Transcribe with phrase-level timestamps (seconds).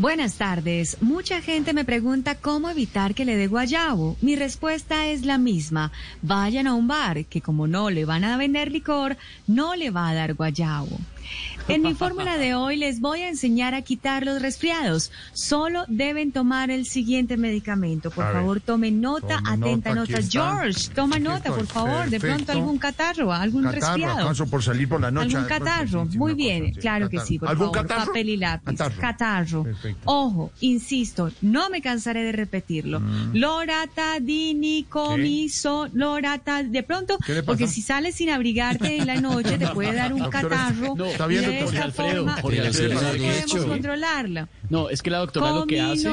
[0.00, 0.96] Buenas tardes.
[1.02, 4.16] Mucha gente me pregunta cómo evitar que le dé guayabo.
[4.22, 5.92] Mi respuesta es la misma.
[6.22, 10.08] Vayan a un bar que como no le van a vender licor, no le va
[10.08, 10.98] a dar guayabo.
[11.68, 15.12] En mi fórmula de hoy les voy a enseñar a quitar los resfriados.
[15.32, 18.10] Solo deben tomar el siguiente medicamento.
[18.10, 18.36] Por A ver.
[18.38, 20.18] favor, tomen nota, Tome atenta nota.
[20.28, 22.08] George, toma nota, por favor.
[22.10, 24.24] De pronto algún catarro, algún Catarro, resfriado.
[24.26, 25.36] ¿acaso por salir por la noche?
[25.36, 28.06] Algún catarro, muy bien, claro que sí, por ¿Algún favor, catarro?
[28.06, 29.00] papel y lápiz, Catarro.
[29.00, 29.66] catarro.
[29.94, 30.10] Perfecto.
[30.10, 33.00] Ojo, insisto, no me cansaré de repetirlo.
[33.00, 33.36] Mm.
[33.36, 34.18] Lorata,
[36.62, 37.46] de pronto, ¿Qué le pasa?
[37.46, 40.94] porque si sales sin abrigarte en la noche te puede dar un Doctora, catarro.
[40.96, 41.74] no, está bien, de doctor.
[41.74, 43.66] esta Jorge Alfredo, forma Jorge Alfredo, no podemos dicho.
[43.68, 44.48] controlarla.
[44.68, 46.08] No, es que la doctora lo que hace.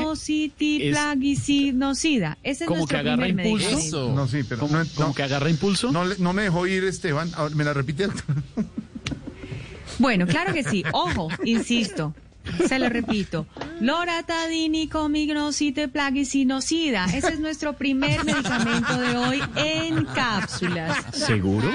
[2.44, 4.12] Ese es como nuestro que agarra impulso.
[4.14, 5.92] No, sí, pero como, no, como no, que agarra impulso.
[5.92, 7.30] no, le- no me dejó ir, Esteban.
[7.36, 8.08] A ver, ¿Me la repite?
[10.00, 10.84] Bueno, claro que sí.
[10.92, 12.14] Ojo, insisto.
[12.68, 13.46] Se lo repito.
[13.80, 17.06] Loratadinicominosite plaguicinocida.
[17.06, 20.98] Ese es nuestro primer medicamento de hoy en cápsulas.
[21.14, 21.72] ¿Seguro?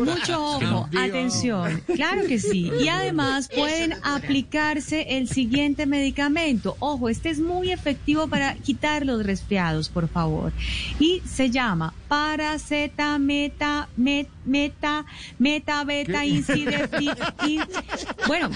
[0.00, 1.82] Mucho ojo, atención.
[1.94, 2.70] Claro que sí.
[2.80, 6.76] Y además pueden aplicarse el siguiente medicamento.
[6.78, 10.52] Ojo, este es muy efectivo para quitar los resfriados, por favor.
[10.98, 15.04] Y se llama paracetameta, met, meta,
[15.38, 17.10] meta, beta, incidenti-
[17.46, 17.62] in-
[18.26, 18.50] Bueno,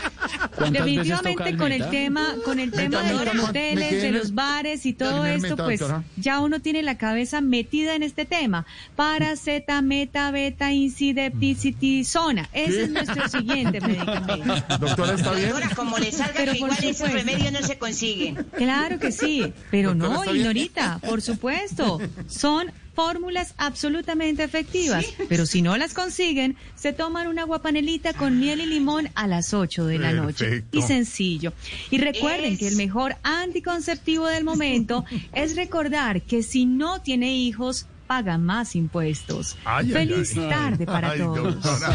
[0.56, 1.90] ¿Cuántas definitivamente con el meta?
[1.90, 5.48] tema, con el tema Meta, de meta, los hoteles, de los bares y todo esto,
[5.50, 6.04] meta, pues doctora.
[6.16, 8.66] ya uno tiene la cabeza metida en este tema.
[8.96, 12.48] Paraceta, meta, beta, incidepticitizona.
[12.52, 14.54] Ese es nuestro siguiente medicamento.
[14.78, 15.50] Doctora, ¿está bien?
[15.50, 17.16] Doctora, como le salga Pero que por igual esos supuesto.
[17.18, 18.34] remedios no se consiguen.
[18.56, 20.34] Claro que sí, pero Doctora, no.
[20.34, 22.00] Ignorita, por supuesto.
[22.28, 28.60] Son fórmulas absolutamente efectivas, pero si no las consiguen, se toman una guapanelita con miel
[28.60, 30.44] y limón a las 8 de la noche.
[30.46, 30.78] Perfecto.
[30.78, 31.52] Y sencillo.
[31.90, 37.34] Y recuerden Es- que el mejor anticonceptivo del momento es recordar que si no tiene
[37.36, 39.56] hijos, paga más impuestos.
[39.64, 40.48] Ay, Feliz ay.
[40.48, 41.54] tarde para todos.
[41.62, 41.94] doctora.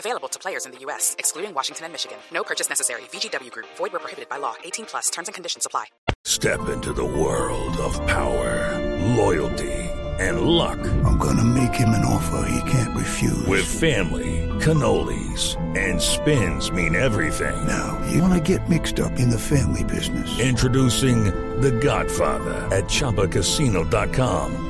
[0.00, 2.16] Available to players in the U.S., excluding Washington and Michigan.
[2.32, 3.02] No purchase necessary.
[3.12, 4.54] VGW Group, void where prohibited by law.
[4.64, 5.86] 18 plus terms and conditions apply.
[6.24, 8.78] Step into the world of power,
[9.14, 9.76] loyalty,
[10.18, 10.78] and luck.
[11.04, 13.46] I'm gonna make him an offer he can't refuse.
[13.46, 17.66] With family, cannolis, and spins mean everything.
[17.66, 20.40] Now, you wanna get mixed up in the family business.
[20.40, 21.24] Introducing
[21.60, 24.69] The Godfather at ChumbaCasino.com.